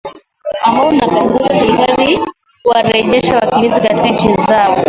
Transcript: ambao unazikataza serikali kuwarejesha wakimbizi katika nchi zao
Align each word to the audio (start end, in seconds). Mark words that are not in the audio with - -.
ambao 0.63 0.87
unazikataza 0.87 1.55
serikali 1.55 2.19
kuwarejesha 2.63 3.35
wakimbizi 3.37 3.81
katika 3.81 4.09
nchi 4.09 4.33
zao 4.33 4.77